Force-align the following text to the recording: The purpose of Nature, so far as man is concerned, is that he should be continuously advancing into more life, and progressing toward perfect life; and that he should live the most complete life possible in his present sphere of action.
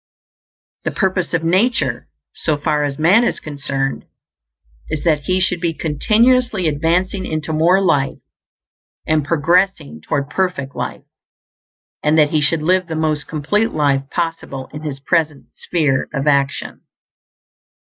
The 0.83 0.89
purpose 0.89 1.31
of 1.35 1.43
Nature, 1.43 2.07
so 2.33 2.57
far 2.57 2.85
as 2.85 2.97
man 2.97 3.23
is 3.23 3.39
concerned, 3.39 4.05
is 4.89 5.03
that 5.03 5.25
he 5.25 5.39
should 5.39 5.61
be 5.61 5.75
continuously 5.75 6.67
advancing 6.67 7.23
into 7.23 7.53
more 7.53 7.79
life, 7.79 8.17
and 9.05 9.23
progressing 9.23 10.01
toward 10.01 10.27
perfect 10.31 10.75
life; 10.75 11.03
and 12.01 12.17
that 12.17 12.31
he 12.31 12.41
should 12.41 12.63
live 12.63 12.87
the 12.87 12.95
most 12.95 13.27
complete 13.27 13.73
life 13.73 14.09
possible 14.09 14.71
in 14.73 14.81
his 14.81 14.99
present 14.99 15.45
sphere 15.55 16.09
of 16.15 16.25
action. 16.25 16.81